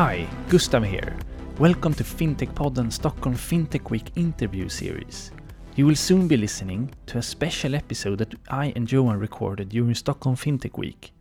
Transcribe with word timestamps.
Hi, 0.00 0.26
Gustav 0.48 0.84
here. 0.84 1.14
Welcome 1.58 1.92
to 1.92 2.04
Fintech 2.04 2.54
Podden 2.54 2.90
Stockholm 2.90 3.34
Fintech 3.34 3.90
Week 3.90 4.10
interview 4.16 4.66
series. 4.70 5.30
You 5.76 5.84
will 5.84 5.94
soon 5.94 6.26
be 6.26 6.38
listening 6.38 6.94
to 7.04 7.18
a 7.18 7.22
special 7.22 7.74
episode 7.74 8.16
that 8.20 8.34
I 8.48 8.72
and 8.74 8.90
Johan 8.90 9.18
recorded 9.18 9.68
during 9.68 9.94
Stockholm 9.94 10.36
Fintech 10.36 10.78
Week, 10.78 11.12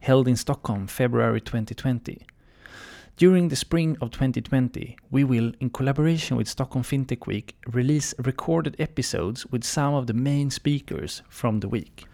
held 0.00 0.28
in 0.28 0.36
Stockholm 0.36 0.88
February 0.88 1.40
2020. 1.40 2.26
During 3.16 3.48
the 3.48 3.56
spring 3.56 3.96
of 4.02 4.10
2020, 4.10 4.98
we 5.10 5.24
will, 5.24 5.52
in 5.58 5.70
collaboration 5.70 6.36
with 6.36 6.48
Stockholm 6.48 6.84
Fintech 6.84 7.26
Week, 7.26 7.56
release 7.66 8.12
recorded 8.18 8.76
episodes 8.78 9.46
with 9.46 9.64
some 9.64 9.94
of 9.94 10.06
the 10.06 10.12
main 10.12 10.50
speakers 10.50 11.22
from 11.30 11.60
the 11.60 11.68
week. 11.70 12.04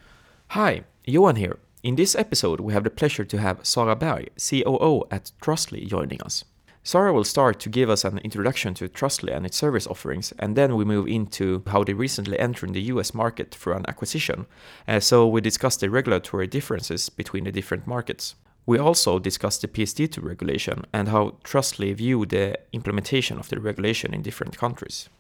Hi, 0.50 0.84
Johan 1.06 1.34
here. 1.34 1.58
In 1.84 1.96
this 1.96 2.14
episode, 2.14 2.60
we 2.60 2.72
have 2.72 2.84
the 2.84 2.88
pleasure 2.88 3.26
to 3.26 3.38
have 3.38 3.60
Sara 3.62 3.94
Berg, 3.94 4.30
COO 4.38 5.04
at 5.10 5.32
Trustly, 5.42 5.86
joining 5.86 6.22
us. 6.22 6.42
Sara 6.82 7.12
will 7.12 7.24
start 7.24 7.60
to 7.60 7.68
give 7.68 7.90
us 7.90 8.06
an 8.06 8.20
introduction 8.24 8.72
to 8.72 8.88
Trustly 8.88 9.36
and 9.36 9.44
its 9.44 9.58
service 9.58 9.86
offerings, 9.86 10.32
and 10.38 10.56
then 10.56 10.76
we 10.76 10.86
move 10.86 11.06
into 11.06 11.62
how 11.66 11.84
they 11.84 11.92
recently 11.92 12.38
entered 12.38 12.72
the 12.72 12.80
US 12.94 13.12
market 13.12 13.54
through 13.54 13.74
an 13.74 13.84
acquisition. 13.86 14.46
Uh, 14.88 14.98
so 14.98 15.28
we 15.28 15.42
discuss 15.42 15.76
the 15.76 15.90
regulatory 15.90 16.46
differences 16.46 17.10
between 17.10 17.44
the 17.44 17.52
different 17.52 17.86
markets. 17.86 18.34
We 18.64 18.78
also 18.78 19.18
discuss 19.18 19.58
the 19.58 19.68
PSD2 19.68 20.22
regulation 20.22 20.86
and 20.90 21.08
how 21.08 21.36
Trustly 21.44 21.92
view 21.92 22.24
the 22.24 22.58
implementation 22.72 23.38
of 23.38 23.50
the 23.50 23.60
regulation 23.60 24.14
in 24.14 24.22
different 24.22 24.56
countries. 24.56 25.10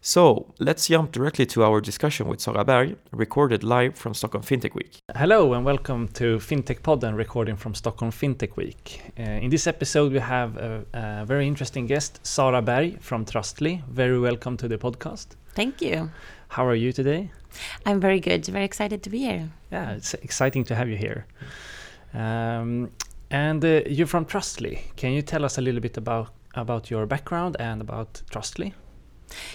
So 0.00 0.46
let's 0.60 0.86
jump 0.86 1.10
directly 1.12 1.44
to 1.46 1.64
our 1.64 1.80
discussion 1.80 2.28
with 2.28 2.40
Sara 2.40 2.64
Berg, 2.64 2.96
recorded 3.10 3.64
live 3.64 3.96
from 3.96 4.14
Stockholm 4.14 4.44
Fintech 4.44 4.74
Week. 4.74 4.98
Hello 5.16 5.52
and 5.54 5.64
welcome 5.64 6.06
to 6.08 6.38
Fintech 6.38 6.82
Podden 6.82 7.16
recording 7.16 7.56
from 7.56 7.74
Stockholm 7.74 8.12
Fintech 8.12 8.56
Week. 8.56 9.02
Uh, 9.18 9.22
in 9.22 9.50
this 9.50 9.66
episode, 9.66 10.12
we 10.12 10.20
have 10.20 10.56
a, 10.56 10.84
a, 10.94 11.26
very 11.26 11.48
interesting 11.48 11.86
guest, 11.86 12.24
Sara 12.24 12.62
Berg 12.62 13.00
from 13.00 13.24
Trustly. 13.24 13.82
Very 13.90 14.20
welcome 14.20 14.56
to 14.58 14.68
the 14.68 14.78
podcast. 14.78 15.34
Thank 15.54 15.82
you. 15.82 16.10
How 16.48 16.64
are 16.64 16.76
you 16.76 16.92
today? 16.92 17.32
I'm 17.84 17.98
very 17.98 18.20
good. 18.20 18.46
Very 18.46 18.64
excited 18.64 19.02
to 19.02 19.10
be 19.10 19.18
here. 19.18 19.50
Yeah, 19.72 19.92
it's 19.92 20.14
exciting 20.14 20.62
to 20.64 20.76
have 20.76 20.88
you 20.88 20.96
here. 20.96 21.26
Um, 22.14 22.90
and 23.32 23.64
uh, 23.64 23.82
you're 23.86 24.06
from 24.06 24.26
Trustly. 24.26 24.80
Can 24.96 25.12
you 25.12 25.22
tell 25.22 25.44
us 25.44 25.58
a 25.58 25.60
little 25.60 25.80
bit 25.80 25.96
about 25.96 26.30
about 26.54 26.90
your 26.90 27.04
background 27.06 27.56
and 27.58 27.80
about 27.80 28.22
Trustly? 28.30 28.74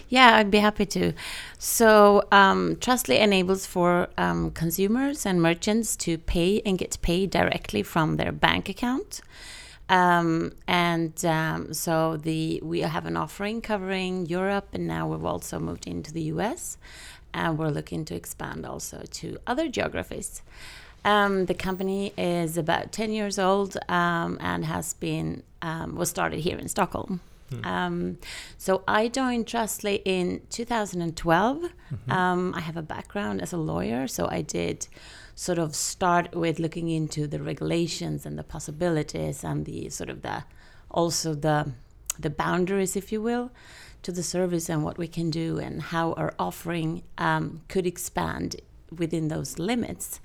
Yeah, 0.10 0.36
I'd 0.36 0.52
be 0.52 0.60
happy 0.60 0.86
to. 0.88 1.14
So, 1.58 2.24
um, 2.32 2.76
Trustly 2.78 3.20
enables 3.20 3.66
for 3.66 4.10
um, 4.18 4.52
consumers 4.52 5.26
and 5.26 5.42
merchants 5.42 5.96
to 5.98 6.18
pay 6.18 6.62
and 6.66 6.78
get 6.78 6.98
paid 7.02 7.30
directly 7.30 7.84
from 7.84 8.18
their 8.18 8.32
bank 8.32 8.70
account. 8.70 9.22
Um, 9.90 10.54
and 10.68 11.24
um, 11.26 11.74
so 11.74 12.18
the 12.18 12.62
we 12.64 12.82
have 12.82 13.06
an 13.06 13.18
offering 13.18 13.62
covering 13.62 14.26
Europe, 14.26 14.70
and 14.74 14.88
now 14.88 15.08
we've 15.08 15.26
also 15.26 15.60
moved 15.60 15.88
into 15.88 16.14
the 16.14 16.24
US, 16.34 16.78
and 17.34 17.58
we're 17.58 17.70
looking 17.70 18.06
to 18.06 18.16
expand 18.16 18.66
also 18.66 19.04
to 19.12 19.38
other 19.46 19.68
geographies. 19.68 20.42
Um, 21.06 21.48
the 21.48 21.54
company 21.54 22.14
is 22.18 22.58
about 22.58 22.94
10 22.94 23.12
years 23.12 23.38
old 23.38 23.76
um, 23.90 24.38
and 24.40 24.64
has 24.66 24.94
been 24.94 25.44
um, 25.62 25.96
was 25.96 26.10
started 26.10 26.40
here 26.40 26.58
in 26.58 26.70
Stockholm. 26.70 27.20
Hmm. 27.62 27.66
Um, 27.66 28.18
so 28.58 28.84
I 28.88 29.08
joined 29.08 29.48
Trustly 29.48 30.02
in 30.06 30.42
2012. 30.50 31.58
Mm-hmm. 31.58 32.12
Um, 32.12 32.54
I 32.56 32.62
have 32.62 32.78
a 32.78 32.82
background 32.82 33.42
as 33.42 33.54
a 33.54 33.58
lawyer, 33.58 34.08
so 34.08 34.28
I 34.30 34.42
did 34.42 34.88
sort 35.36 35.58
of 35.58 35.76
start 35.76 36.36
with 36.36 36.60
looking 36.60 36.90
into 36.90 37.28
the 37.28 37.42
regulations 37.42 38.26
and 38.26 38.38
the 38.38 38.44
possibilities 38.44 39.44
and 39.44 39.66
the 39.66 39.90
sort 39.90 40.10
of 40.10 40.22
the 40.22 40.44
also 40.92 41.34
the 41.34 41.72
the 42.20 42.30
boundaries, 42.30 42.96
if 42.96 43.12
you 43.12 43.22
will, 43.22 43.52
to 44.04 44.12
the 44.12 44.22
service 44.22 44.70
and 44.70 44.84
what 44.84 45.00
we 45.00 45.08
can 45.08 45.32
do 45.32 45.58
and 45.58 45.82
how 45.82 46.14
our 46.14 46.34
offering 46.38 47.02
um, 47.18 47.62
could 47.68 47.88
expand 47.88 48.58
within 48.96 49.30
those 49.30 49.58
limits 49.58 50.20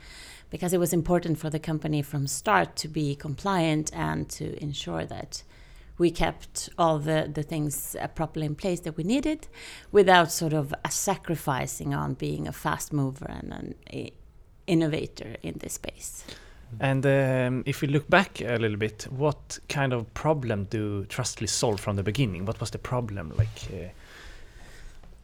because 0.50 0.72
it 0.72 0.80
was 0.80 0.92
important 0.92 1.38
for 1.38 1.50
the 1.50 1.58
company 1.58 2.02
from 2.02 2.26
start 2.26 2.76
to 2.76 2.88
be 2.88 3.14
compliant 3.14 3.90
and 3.94 4.28
to 4.28 4.60
ensure 4.62 5.04
that 5.04 5.42
we 5.98 6.10
kept 6.10 6.70
all 6.78 6.98
the, 6.98 7.28
the 7.32 7.42
things 7.42 7.96
uh, 8.00 8.06
properly 8.08 8.46
in 8.46 8.54
place 8.54 8.80
that 8.80 8.96
we 8.96 9.04
needed 9.04 9.48
without 9.92 10.30
sort 10.30 10.52
of 10.52 10.72
sacrificing 10.88 11.94
on 11.94 12.14
being 12.14 12.46
a 12.48 12.52
fast 12.52 12.92
mover 12.92 13.26
and 13.28 13.52
an 13.52 14.10
innovator 14.66 15.36
in 15.42 15.58
this 15.58 15.74
space. 15.74 16.24
And 16.80 17.04
um, 17.06 17.62
if 17.66 17.80
we 17.80 17.88
look 17.88 18.08
back 18.08 18.40
a 18.40 18.56
little 18.56 18.76
bit, 18.76 19.06
what 19.10 19.58
kind 19.68 19.92
of 19.92 20.12
problem 20.14 20.64
do 20.64 21.06
Trustly 21.06 21.48
solve 21.48 21.80
from 21.80 21.96
the 21.96 22.02
beginning? 22.02 22.44
What 22.44 22.60
was 22.60 22.70
the 22.70 22.78
problem 22.78 23.32
like? 23.36 23.48
Uh... 23.72 23.88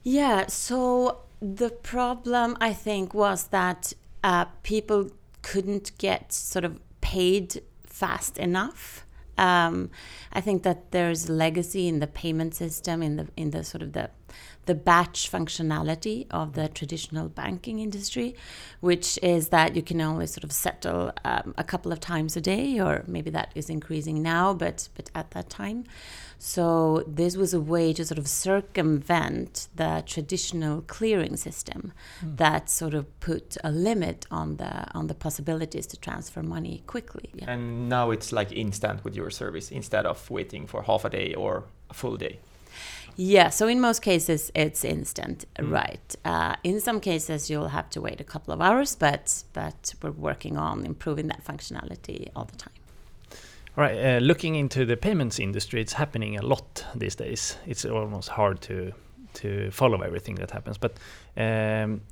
Yeah, 0.02 0.46
so 0.48 1.18
the 1.40 1.70
problem 1.70 2.56
I 2.60 2.72
think 2.72 3.14
was 3.14 3.48
that 3.48 3.92
uh, 4.22 4.46
people 4.62 5.10
couldn't 5.42 5.96
get 5.98 6.32
sort 6.32 6.64
of 6.64 6.80
paid 7.00 7.62
fast 7.84 8.38
enough. 8.38 9.03
Um, 9.36 9.90
I 10.32 10.40
think 10.40 10.62
that 10.62 10.90
there's 10.92 11.28
legacy 11.28 11.88
in 11.88 12.00
the 12.00 12.06
payment 12.06 12.54
system, 12.54 13.02
in 13.02 13.16
the 13.16 13.28
in 13.36 13.50
the 13.50 13.64
sort 13.64 13.82
of 13.82 13.92
the 13.92 14.10
the 14.66 14.74
batch 14.74 15.30
functionality 15.30 16.26
of 16.30 16.54
the 16.54 16.68
traditional 16.68 17.28
banking 17.28 17.78
industry, 17.78 18.34
which 18.80 19.18
is 19.22 19.48
that 19.48 19.76
you 19.76 19.82
can 19.82 20.00
only 20.00 20.26
sort 20.26 20.44
of 20.44 20.52
settle 20.52 21.12
um, 21.24 21.54
a 21.56 21.64
couple 21.64 21.92
of 21.92 22.00
times 22.00 22.36
a 22.36 22.40
day, 22.40 22.80
or 22.80 23.04
maybe 23.06 23.30
that 23.30 23.50
is 23.54 23.70
increasing 23.70 24.22
now, 24.22 24.54
but 24.54 24.88
but 24.94 25.10
at 25.14 25.30
that 25.32 25.50
time. 25.50 25.84
So 26.38 27.04
this 27.06 27.36
was 27.36 27.54
a 27.54 27.60
way 27.60 27.92
to 27.94 28.04
sort 28.04 28.18
of 28.18 28.28
circumvent 28.28 29.68
the 29.74 30.02
traditional 30.04 30.82
clearing 30.82 31.36
system 31.36 31.92
mm. 32.22 32.36
that 32.36 32.68
sort 32.68 32.94
of 32.94 33.04
put 33.20 33.56
a 33.64 33.70
limit 33.70 34.26
on 34.30 34.56
the 34.56 34.92
on 34.94 35.06
the 35.06 35.14
possibilities 35.14 35.86
to 35.88 35.96
transfer 35.96 36.42
money 36.42 36.82
quickly. 36.86 37.30
Yeah. 37.34 37.50
And 37.50 37.88
now 37.88 38.10
it's 38.10 38.32
like 38.32 38.52
instant 38.52 39.04
with 39.04 39.16
your 39.16 39.30
service 39.30 39.70
instead 39.70 40.06
of 40.06 40.30
waiting 40.30 40.66
for 40.66 40.82
half 40.82 41.04
a 41.04 41.10
day 41.10 41.34
or 41.34 41.64
a 41.88 41.94
full 41.94 42.16
day. 42.16 42.40
Yeah, 43.16 43.50
so 43.50 43.68
in 43.68 43.80
most 43.80 44.02
cases 44.02 44.50
it's 44.54 44.84
instant, 44.84 45.44
mm. 45.58 45.70
right? 45.70 46.16
Uh, 46.24 46.56
in 46.64 46.80
some 46.80 47.00
cases 47.00 47.48
you'll 47.48 47.68
have 47.68 47.88
to 47.90 48.00
wait 48.00 48.20
a 48.20 48.24
couple 48.24 48.52
of 48.52 48.60
hours, 48.60 48.96
but 48.96 49.44
but 49.52 49.94
we're 50.02 50.10
working 50.10 50.56
on 50.56 50.84
improving 50.84 51.28
that 51.28 51.44
functionality 51.44 52.28
all 52.34 52.44
the 52.44 52.56
time. 52.56 52.72
All 53.76 53.82
right, 53.82 53.96
uh, 53.96 54.18
looking 54.18 54.54
into 54.54 54.84
the 54.84 54.96
payments 54.96 55.38
industry, 55.38 55.80
it's 55.80 55.94
happening 55.94 56.38
a 56.38 56.42
lot 56.42 56.84
these 56.94 57.16
days. 57.16 57.56
It's 57.66 57.84
almost 57.84 58.28
hard 58.28 58.60
to 58.62 58.92
to 59.34 59.70
follow 59.70 60.00
everything 60.00 60.36
that 60.36 60.50
happens. 60.50 60.78
But 60.78 60.96
um, 61.36 62.02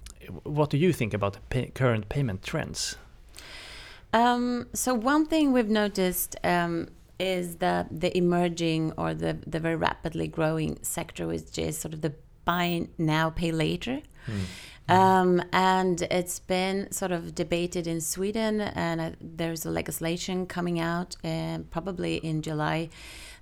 what 0.42 0.70
do 0.70 0.76
you 0.76 0.92
think 0.92 1.14
about 1.14 1.38
pay 1.50 1.66
current 1.66 2.08
payment 2.08 2.42
trends? 2.42 2.96
Um, 4.12 4.66
so 4.74 4.92
one 4.92 5.26
thing 5.26 5.52
we've 5.52 5.70
noticed 5.70 6.36
um, 6.44 6.88
is 7.18 7.56
the 7.56 7.86
the 7.90 8.16
emerging 8.16 8.92
or 8.96 9.14
the 9.14 9.38
the 9.46 9.60
very 9.60 9.76
rapidly 9.76 10.28
growing 10.28 10.78
sector, 10.82 11.26
which 11.26 11.58
is 11.58 11.78
sort 11.78 11.94
of 11.94 12.00
the 12.00 12.14
buy 12.44 12.88
now, 12.98 13.30
pay 13.30 13.52
later. 13.52 14.00
Mm. 14.26 14.40
Um, 14.88 15.42
and 15.52 16.02
it's 16.02 16.40
been 16.40 16.90
sort 16.90 17.12
of 17.12 17.34
debated 17.34 17.86
in 17.86 18.00
Sweden, 18.00 18.60
and 18.60 19.00
uh, 19.00 19.10
there's 19.20 19.64
a 19.64 19.70
legislation 19.70 20.46
coming 20.46 20.80
out 20.80 21.16
uh, 21.24 21.58
probably 21.70 22.16
in 22.16 22.42
July 22.42 22.90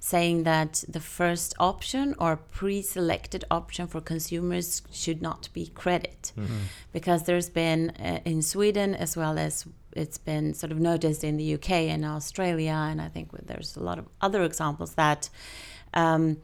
saying 0.01 0.45
that 0.45 0.83
the 0.89 0.99
first 0.99 1.55
option 1.59 2.15
or 2.19 2.37
pre 2.37 2.83
selected 2.83 3.45
option 3.51 3.87
for 3.87 4.01
consumers 4.01 4.83
should 4.91 5.21
not 5.23 5.49
be 5.53 5.67
credit. 5.67 6.33
Mm 6.37 6.47
-hmm. 6.47 6.61
Because 6.93 7.25
there's 7.25 7.51
been 7.51 7.93
uh, 8.01 8.19
in 8.25 8.43
Sweden 8.43 8.95
as 8.95 9.17
well 9.17 9.39
as 9.39 9.67
it's 9.93 10.19
been 10.19 10.55
sort 10.55 10.73
of 10.73 10.79
noticed 10.79 11.23
in 11.25 11.37
the 11.37 11.55
UK 11.55 11.71
and 11.71 12.05
Australia, 12.05 12.75
and 12.75 13.01
I 13.01 13.09
think 13.13 13.29
there's 13.47 13.77
a 13.77 13.81
lot 13.81 13.99
of 13.99 14.05
other 14.21 14.43
examples 14.45 14.95
that. 14.95 15.31
Um, 15.95 16.37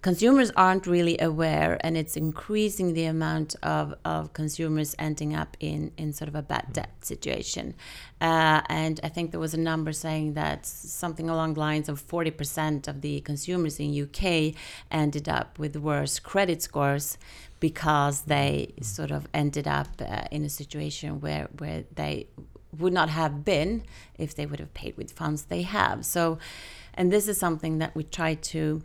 consumers 0.00 0.52
aren't 0.56 0.86
really 0.86 1.18
aware 1.18 1.76
and 1.80 1.96
it's 1.96 2.16
increasing 2.16 2.94
the 2.94 3.04
amount 3.04 3.56
of, 3.62 3.94
of 4.04 4.32
consumers 4.32 4.94
ending 4.98 5.34
up 5.34 5.56
in, 5.58 5.90
in 5.96 6.12
sort 6.12 6.28
of 6.28 6.34
a 6.34 6.42
bad 6.42 6.72
debt 6.72 7.04
situation. 7.04 7.74
Uh, 8.20 8.60
and 8.68 9.00
I 9.02 9.08
think 9.08 9.32
there 9.32 9.40
was 9.40 9.54
a 9.54 9.60
number 9.60 9.92
saying 9.92 10.34
that 10.34 10.66
something 10.66 11.28
along 11.28 11.54
the 11.54 11.60
lines 11.60 11.88
of 11.88 12.00
40% 12.06 12.86
of 12.86 13.00
the 13.00 13.20
consumers 13.22 13.80
in 13.80 14.00
UK 14.00 14.54
ended 14.90 15.28
up 15.28 15.58
with 15.58 15.76
worse 15.76 16.18
credit 16.18 16.62
scores 16.62 17.18
because 17.60 18.22
they 18.22 18.74
sort 18.80 19.10
of 19.10 19.26
ended 19.34 19.66
up 19.66 19.88
uh, 20.00 20.24
in 20.30 20.44
a 20.44 20.48
situation 20.48 21.20
where, 21.20 21.48
where 21.58 21.84
they 21.96 22.28
would 22.78 22.92
not 22.92 23.08
have 23.08 23.44
been 23.44 23.82
if 24.16 24.34
they 24.34 24.46
would 24.46 24.60
have 24.60 24.72
paid 24.74 24.96
with 24.96 25.10
funds 25.10 25.44
they 25.44 25.62
have. 25.62 26.04
So, 26.04 26.38
and 26.94 27.12
this 27.12 27.26
is 27.26 27.38
something 27.38 27.78
that 27.78 27.96
we 27.96 28.04
try 28.04 28.34
to 28.34 28.82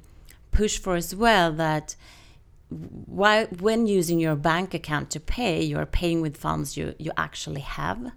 push 0.53 0.77
for 0.77 0.95
as 0.95 1.15
well 1.15 1.51
that 1.53 1.95
while, 2.69 3.45
when 3.59 3.85
using 3.85 4.19
your 4.19 4.35
bank 4.35 4.73
account 4.73 5.09
to 5.11 5.19
pay, 5.19 5.61
you're 5.61 5.85
paying 5.85 6.21
with 6.21 6.37
funds 6.37 6.75
you, 6.77 6.95
you 6.97 7.11
actually 7.17 7.61
have. 7.61 8.11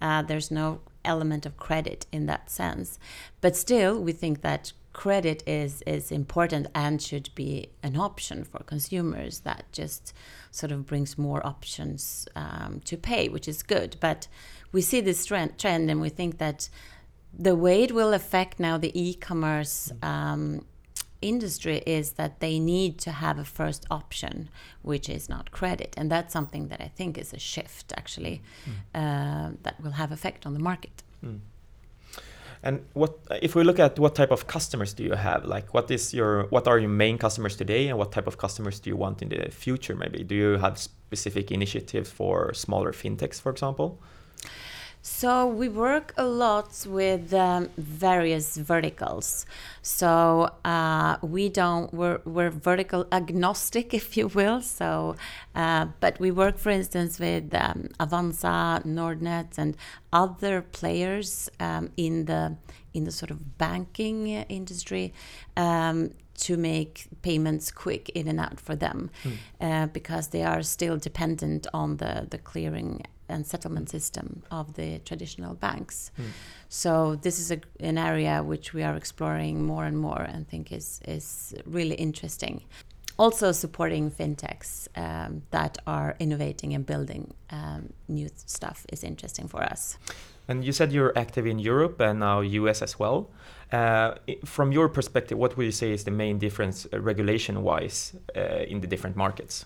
Uh, 0.00 0.22
there's 0.22 0.50
no 0.50 0.80
element 1.04 1.46
of 1.46 1.56
credit 1.56 2.06
in 2.12 2.26
that 2.26 2.50
sense. 2.50 2.98
But 3.40 3.56
still, 3.56 4.00
we 4.00 4.12
think 4.12 4.42
that 4.42 4.72
credit 4.92 5.42
is 5.46 5.82
is 5.86 6.12
important 6.12 6.66
and 6.74 7.00
should 7.00 7.30
be 7.34 7.70
an 7.82 7.96
option 7.96 8.44
for 8.44 8.58
consumers. 8.64 9.40
That 9.40 9.64
just 9.72 10.12
sort 10.50 10.72
of 10.72 10.86
brings 10.86 11.16
more 11.16 11.44
options 11.46 12.28
um, 12.36 12.80
to 12.84 12.96
pay, 12.96 13.28
which 13.28 13.48
is 13.48 13.62
good. 13.62 13.96
But 14.00 14.28
we 14.72 14.82
see 14.82 15.00
this 15.00 15.24
trend, 15.24 15.58
trend, 15.58 15.90
and 15.90 16.00
we 16.00 16.10
think 16.10 16.38
that 16.38 16.68
the 17.32 17.56
way 17.56 17.82
it 17.84 17.92
will 17.92 18.12
affect 18.12 18.60
now 18.60 18.76
the 18.76 18.92
e-commerce 18.94 19.90
um, 20.02 20.66
industry 21.22 21.82
is 21.86 22.12
that 22.12 22.40
they 22.40 22.58
need 22.58 22.98
to 22.98 23.10
have 23.10 23.38
a 23.38 23.44
first 23.44 23.86
option, 23.90 24.48
which 24.82 25.08
is 25.08 25.28
not 25.28 25.50
credit, 25.50 25.94
and 25.96 26.10
that's 26.10 26.32
something 26.32 26.68
that 26.68 26.80
I 26.80 26.88
think 26.88 27.18
is 27.18 27.32
a 27.32 27.38
shift 27.38 27.92
actually 27.96 28.42
mm. 28.66 28.72
uh, 28.94 29.56
that 29.62 29.80
will 29.82 29.92
have 29.92 30.12
effect 30.12 30.46
on 30.46 30.52
the 30.54 30.60
market. 30.60 31.02
Mm. 31.24 31.40
And 32.64 32.84
what 32.92 33.18
if 33.40 33.54
we 33.56 33.64
look 33.64 33.80
at 33.80 33.98
what 33.98 34.14
type 34.14 34.30
of 34.30 34.46
customers 34.46 34.94
do 34.94 35.02
you 35.02 35.14
have? 35.14 35.44
Like, 35.44 35.74
what 35.74 35.90
is 35.90 36.14
your 36.14 36.44
what 36.50 36.68
are 36.68 36.78
your 36.78 36.90
main 36.90 37.18
customers 37.18 37.56
today, 37.56 37.88
and 37.88 37.98
what 37.98 38.12
type 38.12 38.28
of 38.28 38.38
customers 38.38 38.78
do 38.78 38.90
you 38.90 38.96
want 38.96 39.20
in 39.22 39.28
the 39.30 39.50
future? 39.50 39.96
Maybe 39.96 40.22
do 40.22 40.34
you 40.34 40.58
have 40.58 40.78
specific 40.78 41.50
initiatives 41.50 42.10
for 42.10 42.54
smaller 42.54 42.92
fintechs, 42.92 43.40
for 43.40 43.50
example? 43.50 43.98
So 45.04 45.48
we 45.48 45.68
work 45.68 46.14
a 46.16 46.24
lot 46.24 46.86
with 46.88 47.34
um, 47.34 47.70
various 47.76 48.56
verticals. 48.56 49.46
So 49.82 50.48
uh, 50.64 51.16
we 51.22 51.48
don't 51.48 51.92
we're, 51.92 52.20
we're 52.24 52.50
vertical 52.50 53.08
agnostic, 53.10 53.92
if 54.00 54.16
you 54.16 54.28
will. 54.28 54.62
So, 54.62 55.16
uh, 55.56 55.86
but 55.98 56.20
we 56.20 56.30
work, 56.30 56.56
for 56.56 56.70
instance, 56.70 57.18
with 57.18 57.52
um, 57.52 57.88
Avanza, 57.98 58.84
Nordnet, 58.84 59.58
and 59.58 59.76
other 60.12 60.62
players 60.62 61.50
um, 61.58 61.90
in 61.96 62.26
the 62.26 62.56
in 62.94 63.04
the 63.04 63.10
sort 63.10 63.30
of 63.30 63.58
banking 63.58 64.28
industry 64.28 65.14
um, 65.56 66.10
to 66.36 66.56
make 66.56 67.06
payments 67.22 67.70
quick 67.70 68.08
in 68.10 68.28
and 68.28 68.38
out 68.38 68.60
for 68.60 68.76
them 68.76 69.10
mm. 69.24 69.36
uh, 69.60 69.86
because 69.86 70.28
they 70.28 70.42
are 70.42 70.62
still 70.62 70.98
dependent 70.98 71.66
on 71.72 71.96
the, 71.96 72.26
the 72.28 72.36
clearing 72.36 73.02
and 73.28 73.46
settlement 73.46 73.90
system 73.90 74.42
of 74.50 74.74
the 74.74 74.98
traditional 75.00 75.54
banks. 75.54 76.10
Mm. 76.18 76.24
So 76.68 77.16
this 77.16 77.38
is 77.38 77.50
a, 77.50 77.60
an 77.80 77.98
area 77.98 78.42
which 78.42 78.74
we 78.74 78.82
are 78.82 78.96
exploring 78.96 79.64
more 79.64 79.84
and 79.84 79.98
more 79.98 80.22
and 80.22 80.48
think 80.48 80.72
is 80.72 81.00
is 81.06 81.54
really 81.66 81.94
interesting. 81.94 82.64
Also 83.18 83.52
supporting 83.52 84.10
fintechs 84.10 84.88
um, 84.96 85.42
that 85.50 85.78
are 85.86 86.16
innovating 86.18 86.74
and 86.74 86.86
building 86.86 87.34
um, 87.50 87.92
new 88.08 88.28
stuff 88.46 88.86
is 88.92 89.04
interesting 89.04 89.48
for 89.48 89.62
us. 89.62 89.98
And 90.48 90.64
you 90.64 90.72
said 90.72 90.92
you're 90.92 91.16
active 91.16 91.46
in 91.46 91.58
Europe 91.58 92.00
and 92.00 92.20
now 92.20 92.40
US 92.40 92.82
as 92.82 92.98
well. 92.98 93.30
Uh, 93.70 94.14
from 94.44 94.72
your 94.72 94.88
perspective, 94.88 95.38
what 95.38 95.56
would 95.56 95.64
you 95.64 95.72
say 95.72 95.92
is 95.92 96.04
the 96.04 96.10
main 96.10 96.38
difference 96.38 96.86
uh, 96.92 97.00
regulation-wise 97.00 98.14
uh, 98.36 98.40
in 98.68 98.80
the 98.80 98.86
different 98.86 99.16
markets? 99.16 99.64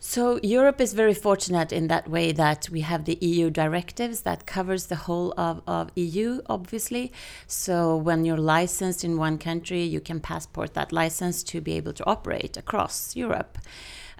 So 0.00 0.38
Europe 0.44 0.80
is 0.80 0.94
very 0.94 1.14
fortunate 1.14 1.72
in 1.72 1.88
that 1.88 2.08
way 2.08 2.30
that 2.30 2.68
we 2.70 2.82
have 2.82 3.04
the 3.04 3.18
EU 3.20 3.50
directives 3.50 4.22
that 4.22 4.46
covers 4.46 4.86
the 4.86 4.94
whole 4.94 5.34
of, 5.36 5.60
of 5.66 5.90
EU, 5.96 6.40
obviously. 6.46 7.12
So 7.48 7.96
when 7.96 8.24
you're 8.24 8.36
licensed 8.36 9.02
in 9.02 9.16
one 9.16 9.38
country, 9.38 9.82
you 9.82 10.00
can 10.00 10.20
passport 10.20 10.74
that 10.74 10.92
license 10.92 11.42
to 11.44 11.60
be 11.60 11.72
able 11.72 11.92
to 11.94 12.06
operate 12.06 12.56
across 12.56 13.16
Europe. 13.16 13.58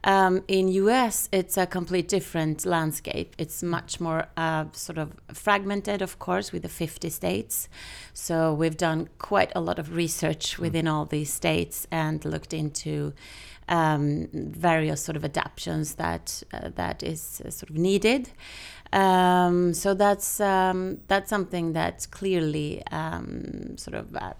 Um, 0.04 0.42
in 0.48 0.68
US, 0.68 1.28
it's 1.32 1.56
a 1.56 1.66
complete 1.66 2.08
different 2.08 2.64
landscape. 2.64 3.34
It's 3.38 3.62
much 3.62 4.00
more 4.00 4.26
uh, 4.36 4.66
sort 4.72 4.98
of 4.98 5.12
fragmented, 5.32 6.02
of 6.02 6.18
course, 6.18 6.52
with 6.52 6.62
the 6.62 6.68
50 6.68 7.08
states. 7.10 7.68
So 8.14 8.52
we've 8.52 8.76
done 8.76 9.08
quite 9.18 9.52
a 9.54 9.60
lot 9.60 9.78
of 9.78 9.94
research 9.94 10.56
hmm. 10.56 10.62
within 10.62 10.88
all 10.88 11.04
these 11.04 11.32
states 11.32 11.86
and 11.90 12.24
looked 12.24 12.52
into 12.52 13.12
um, 13.68 14.28
various 14.32 15.02
sort 15.02 15.16
of 15.16 15.24
adaptations 15.24 15.94
that 15.96 16.42
uh, 16.52 16.70
that 16.74 17.02
is 17.02 17.42
uh, 17.44 17.50
sort 17.50 17.70
of 17.70 17.76
needed. 17.76 18.30
Um, 18.92 19.74
so 19.74 19.94
that's 19.94 20.40
um, 20.40 21.00
that's 21.08 21.28
something 21.28 21.74
that 21.74 22.06
clearly 22.10 22.82
um, 22.90 23.76
sort 23.76 23.96
of 23.96 24.16
uh, 24.16 24.32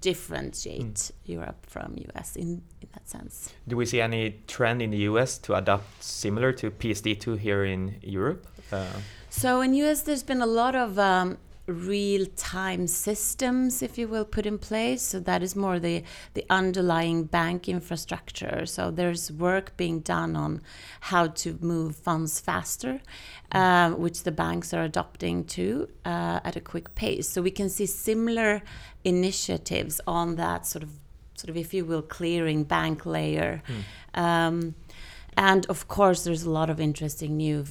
differentiate 0.00 0.94
mm. 0.94 1.12
Europe 1.24 1.66
from 1.66 1.96
US 2.14 2.36
in, 2.36 2.62
in 2.80 2.88
that 2.92 3.08
sense. 3.08 3.52
Do 3.66 3.76
we 3.76 3.86
see 3.86 4.00
any 4.00 4.36
trend 4.46 4.80
in 4.82 4.90
the 4.90 4.98
US 5.10 5.38
to 5.38 5.54
adopt 5.54 6.02
similar 6.02 6.52
to 6.52 6.70
PSD2 6.70 7.38
here 7.38 7.64
in 7.64 7.96
Europe? 8.02 8.46
Uh, 8.72 8.86
so 9.30 9.60
in 9.60 9.74
US, 9.74 10.02
there's 10.02 10.22
been 10.22 10.40
a 10.40 10.46
lot 10.46 10.74
of 10.74 10.98
um, 10.98 11.38
real 11.70 12.26
time 12.36 12.86
systems, 12.86 13.82
if 13.82 13.98
you 13.98 14.08
will, 14.08 14.24
put 14.24 14.46
in 14.46 14.58
place. 14.58 15.02
So 15.02 15.20
that 15.20 15.42
is 15.42 15.56
more 15.56 15.78
the, 15.78 16.02
the 16.34 16.44
underlying 16.50 17.24
bank 17.24 17.68
infrastructure. 17.68 18.66
So 18.66 18.90
there's 18.90 19.30
work 19.32 19.76
being 19.76 20.00
done 20.00 20.36
on 20.36 20.62
how 21.00 21.28
to 21.28 21.58
move 21.60 21.96
funds 21.96 22.40
faster, 22.40 23.00
um, 23.52 24.00
which 24.00 24.22
the 24.22 24.32
banks 24.32 24.74
are 24.74 24.82
adopting 24.82 25.44
to 25.44 25.88
uh, 26.04 26.40
at 26.44 26.56
a 26.56 26.60
quick 26.60 26.94
pace. 26.94 27.28
So 27.28 27.42
we 27.42 27.50
can 27.50 27.68
see 27.68 27.86
similar 27.86 28.62
initiatives 29.04 30.00
on 30.06 30.36
that 30.36 30.66
sort 30.66 30.82
of, 30.82 30.90
sort 31.34 31.50
of, 31.50 31.56
if 31.56 31.72
you 31.72 31.84
will, 31.84 32.02
clearing 32.02 32.64
bank 32.64 33.06
layer. 33.06 33.62
Mm. 34.14 34.20
Um, 34.20 34.74
and 35.36 35.66
of 35.66 35.88
course, 35.88 36.24
there's 36.24 36.42
a 36.42 36.50
lot 36.50 36.70
of 36.70 36.80
interesting 36.80 37.36
new 37.36 37.64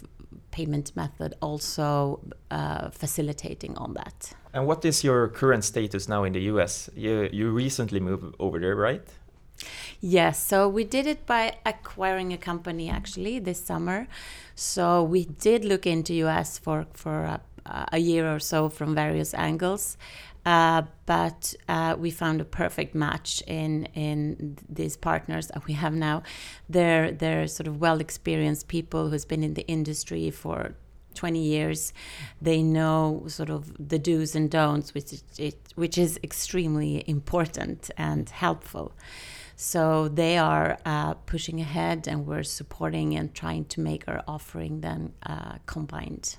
payment 0.51 0.96
method 0.96 1.36
also 1.42 2.19
uh, 2.51 2.90
facilitating 2.90 3.78
on 3.78 3.94
that. 3.94 4.34
And 4.54 4.66
what 4.66 4.84
is 4.86 5.04
your 5.04 5.28
current 5.28 5.63
status 5.63 6.07
now 6.07 6.24
in 6.24 6.34
the 6.34 6.42
US? 6.54 6.90
You, 6.96 7.30
you 7.31 7.51
recently 7.51 8.00
moved 8.00 8.36
over 8.40 8.60
there, 8.60 8.75
right? 8.75 9.07
Yes, 10.00 10.42
so 10.44 10.69
we 10.69 10.84
did 10.84 11.06
it 11.06 11.25
by 11.25 11.57
acquiring 11.66 12.31
a 12.34 12.38
company 12.38 12.90
actually 12.90 13.40
this 13.40 13.63
summer. 13.63 14.07
So 14.56 15.04
we 15.04 15.25
did 15.25 15.66
look 15.66 15.86
into 15.86 16.13
US 16.25 16.57
for 16.57 16.88
for 16.94 17.24
a, 17.24 17.42
a 17.92 17.98
year 17.98 18.34
or 18.34 18.40
so 18.40 18.69
from 18.69 18.95
various 18.95 19.34
angles, 19.34 19.98
uh, 20.46 20.84
but 21.06 21.54
uh, 21.68 21.96
we 21.98 22.12
found 22.12 22.42
a 22.42 22.46
perfect 22.46 22.96
match 22.96 23.44
in 23.48 23.86
in 23.94 24.58
these 24.68 24.98
partners 24.98 25.48
that 25.48 25.66
we 25.66 25.74
have 25.74 25.94
now. 25.94 26.24
They're 26.70 27.12
they're 27.12 27.48
sort 27.48 27.68
of 27.68 27.80
well 27.80 28.00
experienced 28.00 28.68
people 28.68 29.10
who's 29.10 29.26
been 29.26 29.44
in 29.44 29.54
the 29.54 29.68
industry 29.68 30.32
for 30.32 30.76
20 31.16 31.40
years. 31.40 31.94
They 32.42 32.64
know 32.64 33.24
sort 33.28 33.50
of 33.50 33.90
the 33.90 34.00
do's 34.00 34.36
and 34.36 34.50
don'ts, 34.50 34.94
which 34.94 35.14
is, 35.38 35.56
which 35.76 35.98
is 35.98 36.19
extremely 36.24 37.04
important 37.08 37.92
and 37.98 38.30
helpful. 38.30 38.94
So 39.56 40.08
they 40.08 40.38
are 40.38 40.78
uh, 40.86 41.16
pushing 41.16 41.60
ahead, 41.60 42.08
and 42.08 42.26
we're 42.26 42.44
supporting 42.44 43.18
and 43.18 43.34
trying 43.34 43.66
to 43.66 43.81
make 43.81 44.08
our 44.08 44.24
offering 44.26 44.80
then 44.80 45.12
uh, 45.24 45.56
combined. 45.66 46.38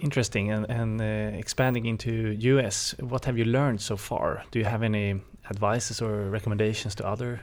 Interesting. 0.00 0.50
And, 0.50 0.66
and 0.70 1.00
uh, 1.00 1.38
expanding 1.38 1.86
into 1.86 2.36
US, 2.38 2.94
what 3.00 3.24
have 3.24 3.38
you 3.38 3.44
learned 3.44 3.80
so 3.80 3.96
far? 3.96 4.44
Do 4.50 4.58
you 4.58 4.64
have 4.64 4.82
any 4.82 5.20
advices 5.50 6.00
or 6.00 6.30
recommendations 6.30 6.94
to 6.96 7.06
other 7.06 7.40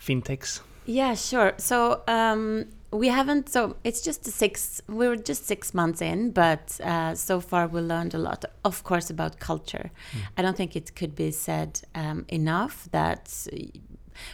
fintechs? 0.00 0.60
Yeah, 0.86 1.14
sure. 1.14 1.52
So 1.58 2.02
um, 2.08 2.66
we 2.90 3.08
haven't. 3.08 3.50
So 3.50 3.76
it's 3.84 4.00
just 4.00 4.24
six. 4.24 4.80
We 4.88 5.06
were 5.06 5.16
just 5.16 5.46
six 5.46 5.74
months 5.74 6.00
in, 6.00 6.30
but 6.30 6.80
uh, 6.82 7.14
so 7.14 7.40
far 7.40 7.66
we 7.66 7.80
learned 7.80 8.14
a 8.14 8.18
lot. 8.18 8.44
Of 8.64 8.84
course, 8.84 9.10
about 9.10 9.38
culture. 9.38 9.90
Mm. 10.12 10.20
I 10.38 10.42
don't 10.42 10.56
think 10.56 10.76
it 10.76 10.94
could 10.96 11.14
be 11.14 11.30
said 11.30 11.82
um, 11.94 12.24
enough 12.28 12.88
that 12.92 13.46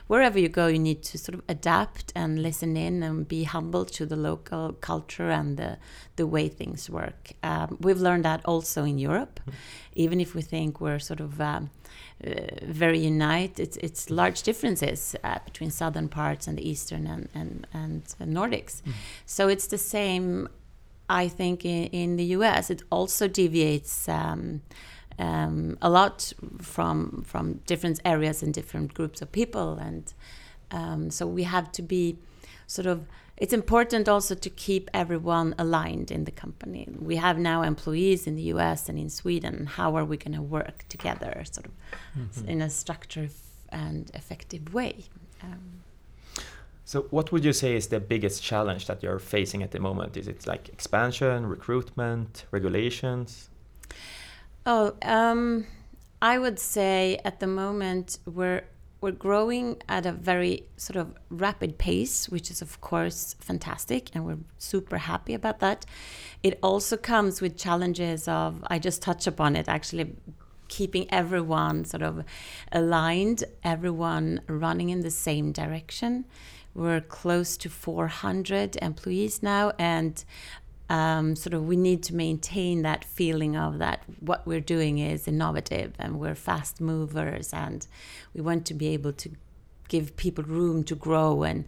wherever 0.07 0.39
you 0.39 0.49
go, 0.49 0.67
you 0.67 0.79
need 0.79 1.03
to 1.05 1.19
sort 1.19 1.35
of 1.35 1.43
adapt 1.49 2.13
and 2.15 2.43
listen 2.43 2.77
in 2.77 3.03
and 3.03 3.27
be 3.27 3.45
humble 3.45 3.85
to 3.85 4.07
the 4.07 4.17
local 4.17 4.73
culture 4.73 5.31
and 5.31 5.57
the, 5.57 5.79
the 6.17 6.27
way 6.27 6.49
things 6.49 6.89
work. 6.91 7.33
Um, 7.43 7.77
we've 7.81 8.01
learned 8.01 8.25
that 8.25 8.41
also 8.45 8.85
in 8.85 8.99
Europe, 8.99 9.41
mm. 9.47 9.55
even 9.95 10.21
if 10.21 10.35
we 10.35 10.43
think 10.43 10.81
we're 10.81 10.99
sort 10.99 11.21
of 11.21 11.41
um, 11.41 11.71
uh, 12.25 12.31
very 12.63 12.99
united. 12.99 13.61
It's, 13.61 13.77
it's 13.79 14.11
large 14.11 14.43
differences 14.43 15.17
uh, 15.25 15.39
between 15.45 15.71
southern 15.71 16.09
parts 16.09 16.47
and 16.47 16.57
the 16.57 16.69
eastern 16.69 17.07
and, 17.07 17.29
and, 17.35 17.67
and 17.73 18.05
Nordics. 18.21 18.83
Mm. 18.83 18.93
So 19.27 19.49
it's 19.49 19.67
the 19.67 19.79
same, 19.79 20.49
I 21.09 21.29
think, 21.29 21.65
in, 21.65 21.85
in 21.87 22.17
the 22.17 22.25
US. 22.37 22.71
It 22.71 22.83
also 22.91 23.29
deviates. 23.29 24.09
Um, 24.09 24.63
um, 25.19 25.79
a 25.81 25.89
lot 25.89 26.33
from 26.61 27.23
from 27.27 27.61
different 27.67 28.01
areas 28.05 28.43
and 28.43 28.53
different 28.53 28.95
groups 28.95 29.23
of 29.23 29.31
people, 29.33 29.79
and 29.79 30.13
um, 30.71 31.11
so 31.11 31.27
we 31.27 31.45
have 31.45 31.71
to 31.73 31.83
be 31.83 32.19
sort 32.67 32.87
of. 32.87 33.07
It's 33.37 33.53
important 33.53 34.09
also 34.09 34.37
to 34.37 34.49
keep 34.49 34.89
everyone 34.95 35.57
aligned 35.59 36.13
in 36.13 36.25
the 36.25 36.31
company. 36.31 36.87
We 37.01 37.17
have 37.17 37.37
now 37.37 37.63
employees 37.63 38.29
in 38.29 38.37
the 38.37 38.43
U.S. 38.55 38.89
and 38.89 38.97
in 38.97 39.11
Sweden. 39.11 39.67
How 39.67 39.97
are 39.97 40.05
we 40.05 40.17
going 40.17 40.37
to 40.37 40.43
work 40.43 40.85
together, 40.89 41.43
sort 41.45 41.67
of, 41.67 41.73
mm 42.17 42.29
-hmm. 42.33 42.49
in 42.49 42.63
a 42.63 42.69
structured 42.69 43.33
and 43.71 44.11
effective 44.15 44.63
way? 44.73 44.95
Um, 45.43 45.85
So, 46.87 47.03
what 47.11 47.33
would 47.33 47.45
you 47.45 47.53
say 47.53 47.75
is 47.75 47.87
the 47.87 47.99
biggest 47.99 48.43
challenge 48.43 48.87
that 48.87 49.03
you're 49.03 49.19
facing 49.19 49.63
at 49.63 49.71
the 49.71 49.81
moment? 49.81 50.17
Is 50.17 50.29
it 50.29 50.47
like 50.47 50.69
expansion, 50.69 51.47
recruitment, 51.47 52.45
regulations? 52.51 53.49
Oh, 54.67 54.95
um, 55.03 55.67
I 56.23 56.39
would 56.39 56.59
say 56.59 57.21
at 57.25 57.41
the 57.41 57.47
moment 57.47 58.19
we're 58.25 58.63
we're 59.01 59.11
growing 59.11 59.77
at 59.87 60.07
a 60.07 60.13
very 60.13 60.65
sort 60.79 60.97
of 60.97 61.15
rapid 61.29 61.77
pace, 61.77 62.27
which 62.31 62.51
is 62.51 62.63
of 62.63 62.81
course 62.81 63.37
fantastic, 63.39 64.11
and 64.15 64.25
we're 64.25 64.39
super 64.57 64.97
happy 64.97 65.35
about 65.35 65.61
that. 65.61 65.85
It 66.43 66.59
also 66.63 66.97
comes 66.97 67.43
with 67.43 67.59
challenges 67.59 68.27
of 68.27 68.65
I 68.69 68.79
just 68.79 69.03
touch 69.03 69.27
upon 69.27 69.57
it 69.57 69.69
actually 69.69 70.17
keeping 70.69 71.07
everyone 71.13 71.85
sort 71.85 72.03
of 72.03 72.25
aligned, 72.73 73.45
everyone 73.63 74.41
running 74.49 74.89
in 74.89 75.01
the 75.01 75.11
same 75.11 75.53
direction. 75.53 76.25
We're 76.75 77.03
close 77.03 77.57
to 77.59 77.69
400 77.69 78.77
employees 78.83 79.43
now, 79.43 79.73
and 79.79 80.25
um, 80.91 81.35
sort 81.35 81.55
of 81.55 81.67
we 81.67 81.77
need 81.77 82.03
to 82.05 82.15
maintain 82.15 82.83
that 82.83 83.05
feeling 83.05 83.57
of 83.57 83.79
that 83.79 84.03
what 84.21 84.47
we're 84.47 84.61
doing 84.61 84.99
is 84.99 85.27
innovative 85.27 85.95
and 85.99 86.21
we're 86.21 86.35
fast 86.35 86.81
movers 86.81 87.53
and 87.53 87.87
we 88.35 88.41
want 88.41 88.67
to 88.67 88.75
be 88.75 88.89
able 88.89 89.13
to 89.13 89.31
give 89.89 90.17
people 90.17 90.45
room 90.45 90.85
to 90.85 90.95
grow 90.95 91.43
and 91.43 91.65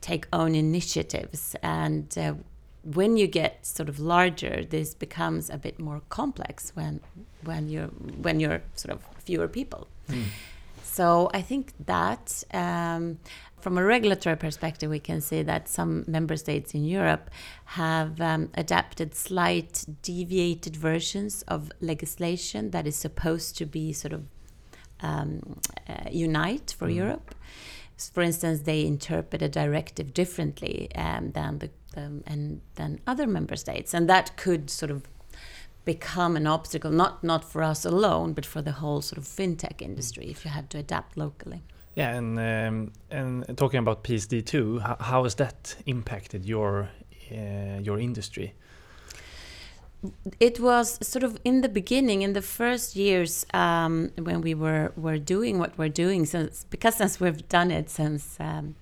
take 0.00 0.26
own 0.32 0.54
initiatives 0.54 1.56
and 1.62 2.16
uh, 2.18 2.34
when 2.82 3.16
you 3.16 3.26
get 3.26 3.64
sort 3.64 3.88
of 3.88 3.98
larger 3.98 4.64
this 4.64 4.94
becomes 4.94 5.50
a 5.50 5.58
bit 5.58 5.78
more 5.78 6.00
complex 6.08 6.72
when 6.74 7.00
when 7.44 7.68
you're 7.68 7.88
when 8.22 8.40
you're 8.40 8.62
sort 8.74 8.94
of 8.94 9.02
fewer 9.24 9.48
people 9.48 9.86
mm. 10.08 10.24
So 10.96 11.30
i 11.32 11.42
think 11.42 11.72
that 11.86 12.42
um, 12.52 13.18
from 13.60 13.76
a 13.76 13.84
regulatory 13.84 14.36
perspective, 14.36 14.90
we 14.90 14.98
can 14.98 15.20
see 15.20 15.42
that 15.42 15.68
some 15.68 16.04
member 16.06 16.36
states 16.36 16.74
in 16.74 16.84
Europe 16.84 17.30
have 17.66 18.20
um, 18.20 18.50
adapted 18.54 19.14
slight 19.14 19.84
deviated 20.02 20.76
versions 20.76 21.42
of 21.42 21.70
legislation 21.80 22.70
that 22.70 22.86
is 22.86 22.96
supposed 22.96 23.56
to 23.58 23.66
be 23.66 23.92
sort 23.92 24.12
of 24.12 24.24
um, 25.02 25.60
uh, 25.88 26.08
unite 26.10 26.74
for 26.78 26.88
mm. 26.88 26.94
Europe. 26.94 27.34
For 28.14 28.22
instance, 28.22 28.62
they 28.62 28.86
interpret 28.86 29.42
a 29.42 29.48
directive 29.48 30.14
differently 30.14 30.88
um, 30.94 31.32
than 31.32 31.58
the 31.58 31.70
um, 31.96 32.22
and 32.24 32.60
than 32.76 33.00
other 33.06 33.26
member 33.26 33.56
states, 33.56 33.92
and 33.92 34.08
that 34.08 34.36
could 34.36 34.70
sort 34.70 34.90
of 34.90 35.02
become 35.84 36.36
an 36.36 36.46
obstacle 36.46 36.90
not 36.90 37.22
not 37.24 37.44
for 37.44 37.62
us 37.62 37.84
alone, 37.84 38.32
but 38.32 38.46
for 38.46 38.62
the 38.62 38.72
whole 38.72 39.02
sort 39.02 39.18
of 39.18 39.24
fintech 39.24 39.82
industry 39.82 40.26
if 40.26 40.44
you 40.44 40.50
have 40.50 40.68
to 40.68 40.78
adapt 40.78 41.16
locally. 41.16 41.62
Yeah, 41.94 42.16
and 42.16 42.38
um, 42.38 42.92
and 43.10 43.58
talking 43.58 43.78
about 43.78 44.04
PSD 44.04 44.44
two, 44.44 44.78
how, 44.78 44.96
how 45.00 45.22
has 45.24 45.34
that 45.36 45.76
impacted 45.86 46.44
your 46.44 46.88
uh, 47.32 47.80
your 47.82 47.98
industry? 47.98 48.54
It 50.38 50.60
was 50.60 50.98
sort 51.06 51.24
of 51.24 51.38
in 51.44 51.60
the 51.60 51.68
beginning, 51.68 52.22
in 52.22 52.32
the 52.32 52.42
first 52.42 52.96
years 52.96 53.44
um, 53.52 54.12
when 54.16 54.40
we 54.40 54.54
were 54.54 54.92
were 54.96 55.18
doing 55.18 55.58
what 55.58 55.76
we're 55.76 55.88
doing, 55.88 56.26
since 56.26 56.64
because 56.70 56.96
since 56.96 57.20
we've 57.20 57.46
done 57.48 57.70
it 57.70 57.90
since 57.90 58.36
um, 58.40 58.76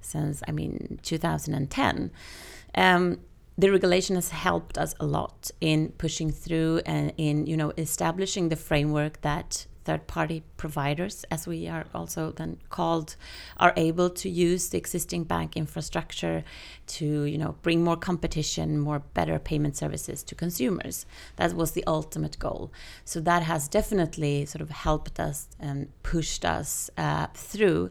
since 0.00 0.42
I 0.46 0.52
mean 0.52 0.98
2010. 1.02 2.10
Um, 2.76 3.18
the 3.60 3.70
regulation 3.70 4.14
has 4.16 4.30
helped 4.30 4.78
us 4.78 4.94
a 5.00 5.06
lot 5.06 5.50
in 5.60 5.90
pushing 5.98 6.30
through 6.30 6.80
and 6.86 7.12
in 7.18 7.46
you 7.46 7.56
know 7.56 7.72
establishing 7.76 8.48
the 8.48 8.56
framework 8.56 9.20
that 9.20 9.66
third 9.90 10.06
party 10.06 10.44
providers, 10.56 11.24
as 11.32 11.48
we 11.48 11.66
are 11.66 11.84
also 11.92 12.30
then 12.30 12.58
called, 12.68 13.16
are 13.56 13.72
able 13.76 14.08
to 14.08 14.28
use 14.28 14.68
the 14.68 14.78
existing 14.78 15.24
bank 15.24 15.56
infrastructure 15.56 16.44
to 16.86 17.24
you 17.24 17.38
know 17.38 17.56
bring 17.62 17.82
more 17.82 17.96
competition, 17.96 18.78
more 18.78 19.00
better 19.14 19.38
payment 19.40 19.76
services 19.76 20.22
to 20.22 20.34
consumers. 20.36 21.06
That 21.36 21.54
was 21.54 21.72
the 21.72 21.84
ultimate 21.88 22.38
goal. 22.38 22.70
So 23.04 23.18
that 23.20 23.42
has 23.42 23.68
definitely 23.68 24.46
sort 24.46 24.62
of 24.62 24.70
helped 24.70 25.18
us 25.18 25.48
and 25.58 25.88
pushed 26.04 26.44
us 26.44 26.88
uh, 26.96 27.26
through 27.34 27.90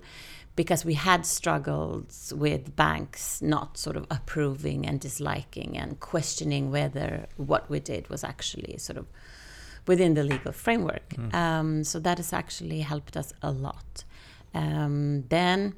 because 0.56 0.86
we 0.86 0.94
had 0.94 1.26
struggles 1.26 2.34
with 2.36 2.76
banks 2.76 3.42
not 3.42 3.78
sort 3.78 3.98
of 3.98 4.06
approving 4.10 4.86
and 4.86 5.00
disliking 5.00 5.78
and 5.78 6.00
questioning 6.00 6.72
whether 6.72 7.28
what 7.36 7.70
we 7.70 7.80
did 7.80 8.10
was 8.10 8.24
actually 8.24 8.78
sort 8.78 8.98
of 8.98 9.06
within 9.90 10.14
the 10.14 10.24
legal 10.24 10.52
framework. 10.52 11.10
Mm. 11.16 11.34
Um, 11.34 11.84
so 11.84 12.00
that 12.00 12.18
has 12.20 12.32
actually 12.32 12.82
helped 12.82 13.18
us 13.18 13.34
a 13.42 13.52
lot. 13.68 14.04
Um, 14.54 15.24
then 15.30 15.74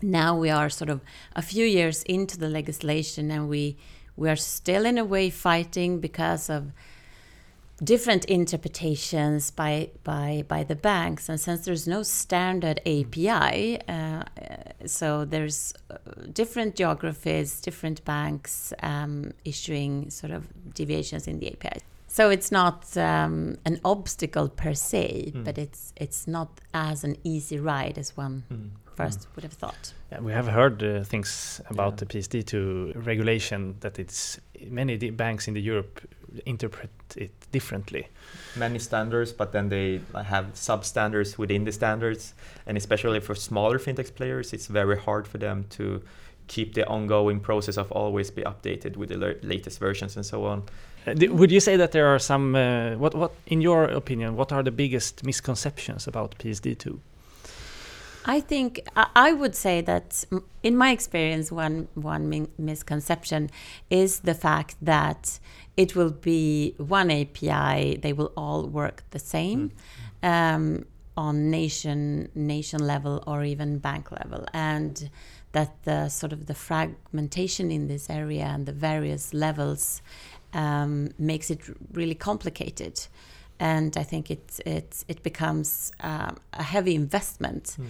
now 0.00 0.30
we 0.38 0.50
are 0.50 0.68
sort 0.70 0.90
of 0.94 1.00
a 1.34 1.42
few 1.42 1.66
years 1.78 2.04
into 2.04 2.38
the 2.38 2.48
legislation 2.48 3.24
and 3.34 3.48
we 3.48 3.76
we 4.22 4.28
are 4.32 4.40
still 4.56 4.84
in 4.90 4.96
a 4.98 5.04
way 5.04 5.30
fighting 5.30 6.00
because 6.08 6.44
of 6.56 6.62
different 7.92 8.24
interpretations 8.38 9.50
by 9.62 9.74
by 10.04 10.44
by 10.54 10.62
the 10.70 10.78
banks 10.90 11.28
and 11.28 11.38
since 11.46 11.60
there's 11.66 11.86
no 11.96 12.02
standard 12.04 12.78
API 12.96 13.80
uh, 13.88 14.22
so 14.86 15.24
there's 15.24 15.60
uh, 15.90 15.96
different 16.40 16.70
geographies 16.80 17.60
different 17.68 17.98
banks 18.04 18.72
um, 18.92 19.32
issuing 19.44 19.92
sort 20.10 20.32
of 20.32 20.42
deviations 20.80 21.26
in 21.26 21.38
the 21.40 21.48
API 21.54 21.78
so 22.08 22.30
it's 22.30 22.50
not 22.50 22.96
um, 22.96 23.58
an 23.64 23.78
obstacle 23.84 24.48
per 24.48 24.74
se, 24.74 25.32
mm. 25.34 25.44
but 25.44 25.58
it's 25.58 25.92
it's 25.96 26.26
not 26.26 26.60
as 26.72 27.04
an 27.04 27.16
easy 27.22 27.58
ride 27.58 27.98
as 27.98 28.16
one 28.16 28.44
mm. 28.50 28.70
first 28.96 29.20
mm. 29.20 29.36
would 29.36 29.44
have 29.44 29.52
thought. 29.52 29.92
Yeah, 30.10 30.20
we 30.20 30.32
have 30.32 30.48
heard 30.48 30.82
uh, 30.82 31.04
things 31.04 31.60
about 31.68 31.92
yeah. 31.92 31.96
the 31.96 32.06
PSD2 32.06 33.06
regulation 33.06 33.76
that 33.80 33.98
it's 33.98 34.40
many 34.70 34.96
banks 35.10 35.48
in 35.48 35.54
the 35.54 35.60
Europe 35.60 36.00
interpret 36.46 36.90
it 37.16 37.32
differently. 37.52 38.08
Many 38.56 38.78
standards, 38.78 39.32
but 39.32 39.52
then 39.52 39.68
they 39.68 40.00
have 40.14 40.46
sub-standards 40.54 41.38
within 41.38 41.64
the 41.64 41.72
standards, 41.72 42.34
and 42.66 42.76
especially 42.76 43.20
for 43.20 43.34
smaller 43.34 43.78
fintech 43.78 44.14
players, 44.14 44.52
it's 44.52 44.66
very 44.66 44.98
hard 44.98 45.26
for 45.26 45.38
them 45.38 45.64
to 45.70 46.02
keep 46.48 46.74
the 46.74 46.86
ongoing 46.86 47.40
process 47.40 47.78
of 47.78 47.92
always 47.92 48.30
be 48.30 48.42
updated 48.42 48.96
with 48.96 49.10
the 49.10 49.38
latest 49.42 49.78
versions 49.78 50.16
and 50.16 50.26
so 50.26 50.44
on. 50.44 50.62
Uh, 51.06 51.14
would 51.30 51.50
you 51.50 51.60
say 51.60 51.76
that 51.76 51.92
there 51.92 52.06
are 52.06 52.18
some 52.18 52.56
uh, 52.56 52.96
what 52.96 53.14
what 53.14 53.32
in 53.46 53.60
your 53.60 53.84
opinion 53.84 54.36
what 54.36 54.52
are 54.52 54.62
the 54.62 54.72
biggest 54.72 55.24
misconceptions 55.24 56.06
about 56.06 56.34
PSD2? 56.38 56.98
I 58.24 58.40
think 58.40 58.80
I 59.16 59.32
would 59.32 59.54
say 59.54 59.80
that 59.82 60.24
in 60.62 60.76
my 60.76 60.90
experience 60.90 61.50
one 61.50 61.88
one 61.94 62.48
misconception 62.58 63.50
is 63.88 64.20
the 64.20 64.34
fact 64.34 64.76
that 64.82 65.40
it 65.76 65.96
will 65.96 66.10
be 66.10 66.74
one 66.76 67.10
API 67.10 67.96
they 67.96 68.12
will 68.12 68.32
all 68.36 68.66
work 68.66 69.02
the 69.10 69.18
same 69.18 69.70
mm. 70.22 70.28
um, 70.28 70.84
on 71.16 71.50
nation 71.50 72.28
nation 72.34 72.86
level 72.86 73.24
or 73.26 73.44
even 73.44 73.78
bank 73.78 74.12
level 74.12 74.44
and 74.52 75.10
that 75.52 75.82
the 75.84 76.08
sort 76.08 76.32
of 76.32 76.46
the 76.46 76.54
fragmentation 76.54 77.70
in 77.70 77.88
this 77.88 78.10
area 78.10 78.44
and 78.44 78.66
the 78.66 78.72
various 78.72 79.32
levels 79.32 80.02
um, 80.52 81.10
makes 81.18 81.50
it 81.50 81.60
really 81.92 82.14
complicated. 82.14 83.06
And 83.60 83.96
I 83.96 84.02
think 84.02 84.30
it, 84.30 84.60
it, 84.64 85.04
it 85.08 85.22
becomes 85.22 85.90
um, 86.00 86.36
a 86.52 86.62
heavy 86.62 86.94
investment 86.94 87.76
mm. 87.80 87.86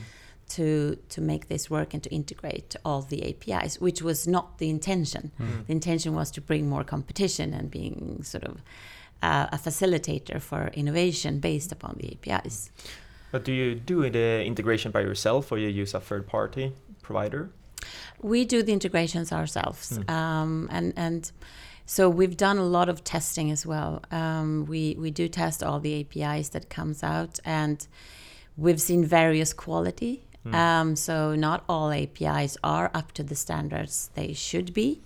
to, 0.51 0.97
to 1.11 1.21
make 1.21 1.49
this 1.49 1.69
work 1.69 1.93
and 1.93 2.03
to 2.03 2.11
integrate 2.11 2.75
all 2.85 3.03
the 3.03 3.29
APIs, 3.29 3.81
which 3.81 4.01
was 4.01 4.27
not 4.27 4.59
the 4.59 4.71
intention. 4.71 5.31
Mm. 5.39 5.67
The 5.67 5.73
intention 5.73 6.15
was 6.15 6.31
to 6.33 6.41
bring 6.41 6.69
more 6.69 6.85
competition 6.85 7.53
and 7.53 7.71
being 7.71 8.23
sort 8.23 8.45
of 8.45 8.63
uh, 9.23 9.49
a 9.53 9.59
facilitator 9.59 10.41
for 10.41 10.69
innovation 10.69 11.41
based 11.41 11.73
upon 11.73 11.99
the 12.01 12.13
APIs. 12.13 12.71
But 13.31 13.45
do 13.45 13.53
you 13.53 13.75
do 13.75 14.09
the 14.09 14.43
integration 14.45 14.91
by 14.91 15.01
yourself 15.01 15.53
or 15.53 15.59
you 15.59 15.69
use 15.69 15.93
a 15.93 16.01
third 16.01 16.27
party 16.27 16.73
provider? 17.09 17.51
We 18.21 18.45
do 18.45 18.59
the 18.63 18.75
integrations 18.79 19.33
ourselves. 19.33 19.99
Mm. 19.99 20.11
Um, 20.21 20.69
and, 20.71 20.93
and 20.97 21.33
so 21.87 22.03
we've 22.11 22.37
done 22.37 22.59
a 22.59 22.69
lot 22.79 22.89
of 22.93 23.03
testing 23.03 23.51
as 23.51 23.65
well. 23.73 24.03
Um, 24.11 24.67
we 24.73 24.83
we 25.03 25.11
do 25.21 25.27
test 25.43 25.59
all 25.67 25.81
the 25.81 25.95
APIs 26.01 26.51
that 26.51 26.65
comes 26.79 26.99
out, 27.03 27.35
and 27.45 27.79
we've 28.65 28.83
seen 28.89 29.03
various 29.21 29.51
quality. 29.65 30.15
Mm. 30.45 30.55
Um, 30.65 30.89
so 30.97 31.15
not 31.35 31.59
all 31.73 31.89
APIs 31.91 32.53
are 32.63 32.91
up 33.01 33.09
to 33.13 33.23
the 33.31 33.35
standards 33.45 34.11
they 34.15 34.31
should 34.35 34.69
be. 34.83 35.01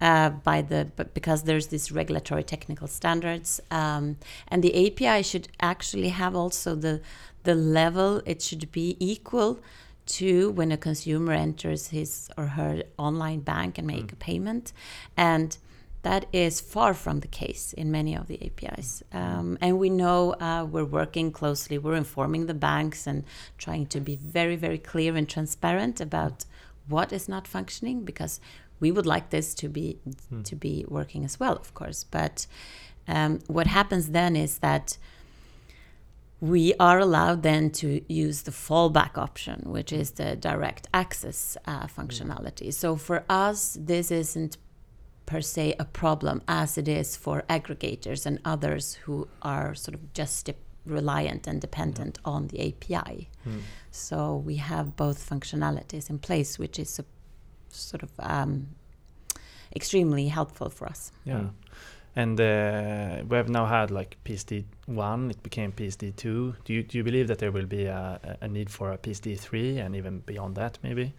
Uh, 0.00 0.30
by 0.50 0.58
the 0.70 0.80
but 0.98 1.14
because 1.18 1.40
there's 1.44 1.68
this 1.74 1.92
regulatory 1.92 2.44
technical 2.54 2.88
standards 2.88 3.60
um, 3.70 4.16
and 4.48 4.58
the 4.66 4.74
API 4.84 5.22
should 5.22 5.46
actually 5.60 6.12
have 6.22 6.34
also 6.34 6.74
the 6.74 7.00
the 7.48 7.54
level 7.54 8.20
it 8.32 8.42
should 8.42 8.66
be 8.72 8.96
equal 8.98 9.60
to 10.06 10.50
when 10.50 10.72
a 10.72 10.76
consumer 10.76 11.32
enters 11.32 11.88
his 11.88 12.28
or 12.36 12.46
her 12.46 12.82
online 12.98 13.40
bank 13.40 13.78
and 13.78 13.86
make 13.86 14.08
mm. 14.08 14.12
a 14.12 14.16
payment 14.16 14.72
and 15.16 15.58
that 16.02 16.26
is 16.32 16.60
far 16.60 16.94
from 16.94 17.20
the 17.20 17.28
case 17.28 17.72
in 17.72 17.90
many 17.92 18.16
of 18.16 18.26
the 18.26 18.44
APIs. 18.44 19.04
Um, 19.12 19.56
and 19.60 19.78
we 19.78 19.88
know 19.88 20.32
uh, 20.32 20.66
we're 20.68 20.84
working 20.84 21.30
closely, 21.30 21.78
we're 21.78 21.94
informing 21.94 22.46
the 22.46 22.54
banks 22.54 23.06
and 23.06 23.22
trying 23.56 23.86
to 23.86 24.00
be 24.00 24.16
very, 24.16 24.56
very 24.56 24.78
clear 24.78 25.14
and 25.16 25.28
transparent 25.28 26.00
about 26.00 26.44
what 26.88 27.12
is 27.12 27.28
not 27.28 27.46
functioning 27.46 28.04
because 28.04 28.40
we 28.80 28.90
would 28.90 29.06
like 29.06 29.30
this 29.30 29.54
to 29.54 29.68
be 29.68 30.00
Hmm. 30.28 30.42
to 30.42 30.56
be 30.56 30.84
working 30.88 31.24
as 31.24 31.38
well, 31.38 31.54
of 31.56 31.72
course. 31.72 32.02
But 32.02 32.46
um, 33.06 33.38
what 33.46 33.68
happens 33.68 34.10
then 34.10 34.34
is 34.34 34.58
that 34.58 34.98
we 36.42 36.74
are 36.80 36.98
allowed 36.98 37.44
then 37.44 37.70
to 37.70 38.02
use 38.12 38.42
the 38.42 38.50
fallback 38.50 39.16
option, 39.16 39.62
which 39.64 39.92
is 39.92 40.10
the 40.12 40.34
direct 40.34 40.88
access 40.92 41.56
uh, 41.68 41.86
functionality. 41.86 42.74
So 42.74 42.96
for 42.96 43.24
us, 43.28 43.78
this 43.80 44.10
isn't 44.10 44.56
per 45.24 45.40
se 45.40 45.76
a 45.78 45.84
problem 45.84 46.42
as 46.48 46.76
it 46.76 46.88
is 46.88 47.16
for 47.16 47.44
aggregators 47.48 48.26
and 48.26 48.40
others 48.44 48.94
who 49.04 49.28
are 49.42 49.72
sort 49.76 49.94
of 49.94 50.12
just 50.14 50.50
reliant 50.84 51.46
and 51.46 51.60
dependent 51.60 52.18
on 52.24 52.48
the 52.48 52.58
API. 52.68 53.30
Hmm. 53.44 53.58
So 53.92 54.34
we 54.34 54.56
have 54.56 54.96
both 54.96 55.24
functionalities 55.30 56.10
in 56.10 56.18
place, 56.18 56.58
which 56.58 56.76
is 56.76 56.98
a, 56.98 57.04
sort 57.68 58.02
of 58.02 58.10
um, 58.18 58.70
extremely 59.76 60.26
helpful 60.26 60.70
for 60.70 60.88
us. 60.88 61.12
Yeah. 61.24 61.50
And 62.14 62.38
uh, 62.38 63.22
we 63.26 63.36
have 63.36 63.48
now 63.48 63.64
had 63.64 63.90
like 63.90 64.18
PSD 64.24 64.64
one, 64.86 65.30
it 65.30 65.42
became 65.42 65.72
PSD 65.72 66.14
two. 66.14 66.54
Do 66.64 66.74
you 66.74 66.82
do 66.82 66.98
you 66.98 67.04
believe 67.04 67.28
that 67.28 67.38
there 67.38 67.50
will 67.50 67.66
be 67.66 67.86
a, 67.86 68.36
a 68.40 68.48
need 68.48 68.68
for 68.68 68.92
a 68.92 68.98
PSD 68.98 69.38
three 69.38 69.78
and 69.78 69.96
even 69.96 70.20
beyond 70.20 70.56
that 70.56 70.78
maybe? 70.82 71.14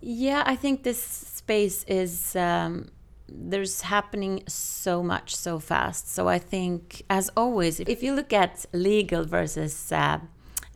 Yeah, 0.00 0.42
I 0.46 0.56
think 0.56 0.82
this 0.82 1.00
space 1.00 1.84
is 1.84 2.34
um, 2.34 2.88
there's 3.28 3.82
happening 3.82 4.42
so 4.48 5.02
much 5.02 5.36
so 5.36 5.58
fast. 5.58 6.12
So 6.12 6.28
I 6.28 6.38
think, 6.38 7.02
as 7.08 7.30
always, 7.36 7.80
if 7.80 8.02
you 8.02 8.14
look 8.14 8.32
at 8.32 8.66
legal 8.72 9.24
versus 9.24 9.92
uh, 9.92 10.18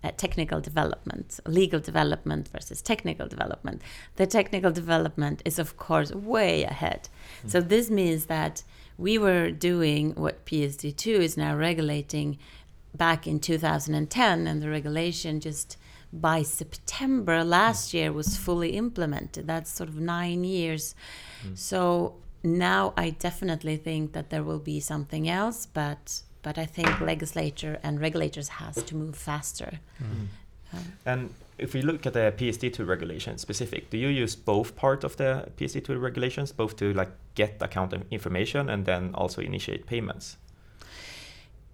uh, 0.04 0.10
technical 0.16 0.60
development, 0.60 1.40
legal 1.46 1.80
development 1.80 2.48
versus 2.48 2.82
technical 2.82 3.26
development, 3.26 3.80
the 4.16 4.26
technical 4.26 4.70
development 4.70 5.42
is 5.44 5.58
of 5.58 5.76
course 5.76 6.12
way 6.12 6.64
ahead. 6.64 7.08
So 7.46 7.60
this 7.60 7.90
means 7.90 8.26
that 8.26 8.62
we 8.98 9.18
were 9.18 9.50
doing 9.50 10.14
what 10.14 10.44
PSD2 10.46 11.06
is 11.06 11.36
now 11.36 11.56
regulating 11.56 12.38
back 12.94 13.26
in 13.26 13.40
2010, 13.40 14.46
and 14.46 14.62
the 14.62 14.70
regulation 14.70 15.40
just 15.40 15.76
by 16.12 16.42
September 16.42 17.42
last 17.42 17.92
year 17.92 18.12
was 18.12 18.36
fully 18.36 18.76
implemented. 18.76 19.46
That's 19.46 19.70
sort 19.70 19.88
of 19.88 19.96
nine 19.96 20.44
years. 20.44 20.94
So 21.54 22.16
now 22.44 22.92
I 22.96 23.10
definitely 23.10 23.76
think 23.76 24.12
that 24.12 24.30
there 24.30 24.44
will 24.44 24.60
be 24.60 24.78
something 24.78 25.28
else, 25.28 25.66
but 25.66 26.22
but 26.44 26.58
I 26.58 26.66
think 26.66 27.00
legislature 27.00 27.80
and 27.82 28.00
regulators 28.00 28.48
has 28.48 28.76
to 28.84 28.94
move 28.94 29.16
faster. 29.16 29.80
Um, 30.72 30.92
And 31.06 31.30
if 31.58 31.74
we 31.74 31.82
look 31.82 32.06
at 32.06 32.12
the 32.12 32.32
PSD2 32.36 32.86
regulation 32.86 33.38
specific, 33.38 33.90
do 33.90 33.96
you 33.96 34.08
use 34.08 34.36
both 34.36 34.76
part 34.76 35.04
of 35.04 35.16
the 35.16 35.48
PSD2 35.56 36.00
regulations, 36.00 36.52
both 36.52 36.76
to 36.76 36.92
like 36.92 37.10
get 37.34 37.62
account 37.62 37.94
information 38.10 38.68
and 38.68 38.84
then 38.84 39.10
also 39.14 39.40
initiate 39.40 39.86
payments? 39.86 40.36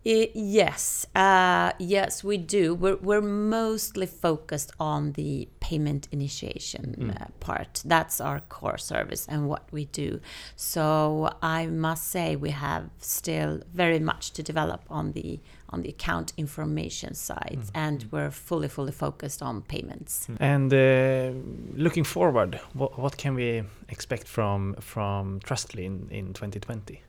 I- 0.07 0.31
yes, 0.35 1.07
uh, 1.15 1.73
yes, 1.79 2.25
we 2.25 2.39
do. 2.39 2.75
We're, 2.75 2.97
we're 2.97 3.21
mostly 3.21 4.07
focused 4.07 4.73
on 4.81 5.13
the 5.13 5.49
payment 5.61 6.09
initiation 6.11 6.95
Mm. 6.99 7.11
uh, 7.21 7.27
part. 7.41 7.83
That's 7.85 8.21
our 8.21 8.41
core 8.49 8.79
service 8.79 9.27
and 9.29 9.47
what 9.49 9.65
we 9.73 9.85
do. 9.85 10.21
So 10.57 11.31
I 11.43 11.67
must 11.67 12.09
say 12.11 12.35
we 12.37 12.51
have 12.51 12.85
still 12.99 13.61
very 13.75 13.99
much 14.01 14.31
to 14.33 14.43
develop 14.43 14.81
on 14.89 15.13
the 15.13 15.41
on 15.73 15.83
the 15.83 15.89
account 15.91 16.33
information 16.37 17.15
side, 17.15 17.61
and 17.75 18.05
we're 18.11 18.33
fully 18.33 18.69
fully 18.69 18.91
focused 18.93 19.41
on 19.43 19.63
payments. 19.63 20.27
And 20.41 20.73
uh, 20.73 21.31
looking 21.77 22.03
forward, 22.05 22.59
what, 22.75 22.99
what 22.99 23.17
can 23.17 23.35
we 23.35 23.63
expect 23.89 24.27
from 24.27 24.75
from 24.81 25.39
Trustly 25.41 25.85
in, 25.85 26.09
in 26.11 26.33
2020? 26.35 27.01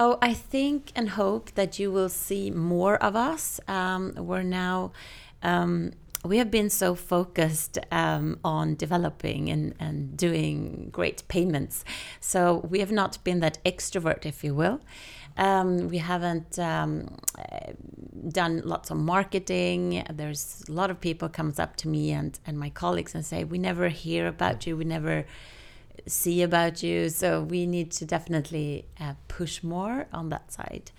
Oh, 0.00 0.16
I 0.22 0.32
think 0.32 0.92
and 0.94 1.10
hope 1.10 1.50
that 1.56 1.80
you 1.80 1.90
will 1.90 2.08
see 2.08 2.52
more 2.52 3.02
of 3.02 3.16
us. 3.16 3.58
Um, 3.66 4.14
we're 4.16 4.44
now, 4.44 4.92
um, 5.42 5.92
we 6.24 6.38
have 6.38 6.52
been 6.52 6.70
so 6.70 6.94
focused 6.94 7.78
um, 7.90 8.38
on 8.44 8.76
developing 8.76 9.50
and, 9.50 9.74
and 9.80 10.16
doing 10.16 10.90
great 10.92 11.26
payments. 11.26 11.84
So 12.20 12.64
we 12.70 12.78
have 12.78 12.92
not 12.92 13.18
been 13.24 13.40
that 13.40 13.58
extrovert, 13.64 14.24
if 14.24 14.44
you 14.44 14.54
will. 14.54 14.80
Um, 15.36 15.88
we 15.88 15.98
haven't 15.98 16.60
um, 16.60 17.16
uh, 17.36 17.72
done 18.28 18.62
lots 18.64 18.90
of 18.90 18.98
marketing. 18.98 20.04
There's 20.12 20.62
a 20.68 20.72
lot 20.72 20.90
of 20.90 21.00
people 21.00 21.28
comes 21.28 21.58
up 21.58 21.74
to 21.76 21.88
me 21.88 22.12
and, 22.12 22.38
and 22.46 22.56
my 22.56 22.70
colleagues 22.70 23.16
and 23.16 23.26
say, 23.26 23.42
we 23.42 23.58
never 23.58 23.88
hear 23.88 24.28
about 24.28 24.64
you. 24.64 24.76
We 24.76 24.84
never 24.84 25.26
see 26.08 26.42
about 26.42 26.82
you. 26.82 27.08
So 27.08 27.42
we 27.42 27.66
need 27.66 27.90
to 27.92 28.04
definitely 28.04 28.86
uh, 29.00 29.14
push 29.28 29.62
more 29.62 30.06
on 30.12 30.28
that 30.30 30.52
side. 30.52 30.90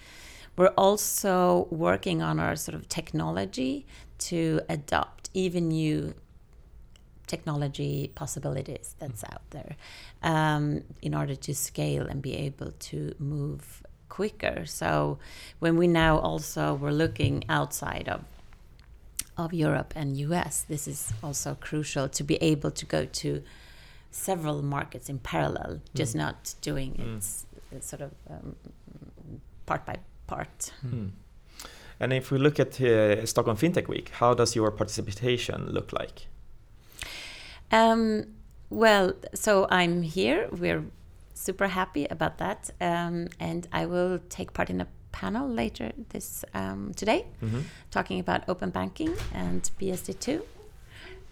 We're 0.55 0.67
also 0.77 1.67
working 1.71 2.21
on 2.21 2.39
our 2.39 2.55
sort 2.55 2.75
of 2.75 2.89
technology 2.89 3.85
to 4.19 4.61
adopt 4.67 5.29
even 5.33 5.69
new 5.69 6.13
technology 7.27 8.11
possibilities 8.15 8.95
that's 8.99 9.23
out 9.23 9.43
there 9.51 9.75
um, 10.23 10.83
in 11.01 11.13
order 11.13 11.35
to 11.35 11.53
scale 11.53 12.07
and 12.07 12.21
be 12.21 12.35
able 12.35 12.71
to 12.71 13.13
move 13.19 13.83
quicker. 14.09 14.65
So 14.65 15.19
when 15.59 15.77
we 15.77 15.87
now 15.87 16.17
also 16.17 16.73
we're 16.73 16.91
looking 16.91 17.43
outside 17.47 18.09
of 18.09 18.21
of 19.37 19.53
Europe 19.53 19.93
and 19.95 20.17
US, 20.17 20.65
this 20.67 20.85
is 20.85 21.13
also 21.23 21.55
crucial 21.55 22.09
to 22.09 22.23
be 22.25 22.35
able 22.41 22.71
to 22.71 22.85
go 22.85 23.05
to 23.05 23.41
several 24.11 24.61
markets 24.61 25.09
in 25.09 25.19
parallel, 25.19 25.81
just 25.95 26.15
not 26.15 26.55
doing 26.61 26.95
it 26.95 27.17
s- 27.17 27.45
sort 27.81 28.01
of 28.01 28.11
um, 28.29 28.55
part 29.65 29.85
by 29.85 29.95
part. 30.27 30.71
Hmm. 30.81 31.07
And 31.99 32.13
if 32.13 32.31
we 32.31 32.37
look 32.37 32.59
at 32.59 32.79
uh, 32.81 33.25
Stockholm 33.25 33.57
FinTech 33.57 33.87
Week, 33.87 34.09
how 34.19 34.33
does 34.33 34.55
your 34.55 34.71
participation 34.71 35.67
look 35.71 35.91
like? 35.91 36.27
Um, 37.71 38.27
well, 38.69 39.13
so 39.33 39.67
I'm 39.69 40.01
here. 40.01 40.47
We're 40.51 40.83
super 41.33 41.67
happy 41.67 42.05
about 42.09 42.37
that, 42.37 42.69
um, 42.81 43.27
and 43.39 43.67
I 43.71 43.85
will 43.85 44.19
take 44.29 44.53
part 44.53 44.69
in 44.69 44.81
a 44.81 44.87
panel 45.11 45.47
later 45.49 45.91
this 46.09 46.45
um, 46.53 46.93
today, 46.95 47.25
Mhm. 47.41 47.63
talking 47.91 48.19
about 48.19 48.47
open 48.47 48.69
banking 48.69 49.13
and 49.33 49.69
PSD2. 49.79 50.41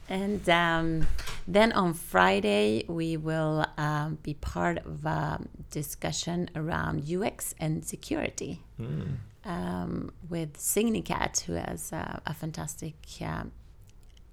And 0.09 0.47
um, 0.49 1.07
then 1.47 1.71
on 1.73 1.93
Friday, 1.93 2.85
we 2.87 3.17
will 3.17 3.65
um, 3.77 4.17
be 4.23 4.33
part 4.35 4.77
of 4.85 5.05
a 5.05 5.39
discussion 5.71 6.49
around 6.55 7.03
UX 7.11 7.53
and 7.59 7.83
security 7.85 8.61
Mm. 8.79 9.17
um, 9.43 10.11
with 10.29 10.53
Signicat, 10.57 11.41
who 11.41 11.53
has 11.53 11.91
uh, 11.91 12.19
a 12.25 12.33
fantastic 12.33 12.93
um, 13.21 13.51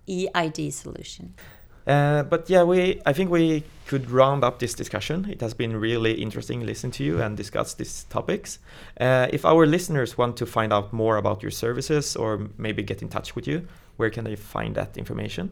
EID 0.06 0.72
solution. 0.72 1.34
Uh, 1.86 2.22
but 2.22 2.48
yeah, 2.48 2.62
we 2.62 3.00
I 3.06 3.12
think 3.12 3.30
we 3.30 3.62
could 3.86 4.10
round 4.10 4.42
up 4.44 4.58
this 4.58 4.74
discussion. 4.74 5.26
It 5.30 5.40
has 5.40 5.54
been 5.54 5.76
really 5.76 6.12
interesting 6.12 6.64
listening 6.64 6.92
to 6.92 7.04
you 7.04 7.20
and 7.22 7.36
discuss 7.36 7.74
these 7.74 8.04
topics. 8.04 8.58
Uh, 9.00 9.28
if 9.32 9.44
our 9.44 9.66
listeners 9.66 10.16
want 10.16 10.36
to 10.38 10.46
find 10.46 10.72
out 10.72 10.92
more 10.92 11.16
about 11.18 11.42
your 11.42 11.50
services 11.50 12.16
or 12.16 12.48
maybe 12.58 12.82
get 12.82 13.02
in 13.02 13.08
touch 13.08 13.34
with 13.36 13.46
you, 13.46 13.66
where 13.96 14.10
can 14.10 14.24
they 14.24 14.36
find 14.36 14.74
that 14.76 14.96
information? 14.96 15.50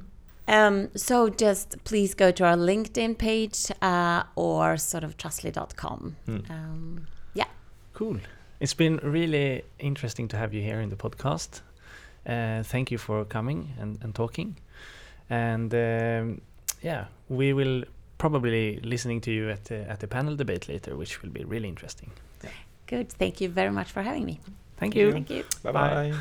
Um, 0.49 0.89
so 0.97 1.29
just 1.29 1.83
please 1.85 2.15
go 2.15 2.31
to 2.33 2.45
our 2.45 2.57
LinkedIn 2.57 3.17
page 3.19 3.71
uh, 3.81 4.25
or 4.35 4.77
sort 4.77 5.05
of 5.05 5.17
trustly.com. 5.17 6.17
Hmm. 6.27 6.39
Um, 6.51 7.07
yeah. 7.35 7.47
Cool. 7.95 8.19
It's 8.61 8.75
been 8.75 8.99
really 9.03 9.63
interesting 9.79 10.29
to 10.29 10.37
have 10.37 10.55
you 10.55 10.63
here 10.63 10.81
in 10.81 10.89
the 10.89 10.97
podcast. 10.97 11.61
Uh, 12.27 12.63
thank 12.63 12.91
you 12.91 12.99
for 12.99 13.25
coming 13.25 13.73
and, 13.81 13.99
and 14.03 14.15
talking. 14.15 14.57
And 15.31 15.75
um, 15.75 16.41
yeah, 16.83 17.07
we 17.29 17.53
will 17.53 17.85
probably 18.19 18.79
listening 18.83 19.21
to 19.23 19.31
you 19.33 19.51
at 19.51 19.65
the, 19.65 19.89
at 19.91 20.01
the 20.01 20.07
panel 20.07 20.37
debate 20.37 20.69
later, 20.69 20.97
which 20.97 21.23
will 21.23 21.31
be 21.31 21.45
really 21.45 21.69
interesting. 21.69 22.11
good. 22.87 23.11
Thank 23.11 23.41
you 23.41 23.49
very 23.49 23.71
much 23.71 23.91
for 23.91 24.03
having 24.03 24.25
me. 24.27 24.41
Thank 24.77 24.95
you. 24.95 25.13
Thank 25.13 25.31
you. 25.31 25.45
Bye 25.63 25.73
Bye. 25.73 26.11
bye. 26.11 26.15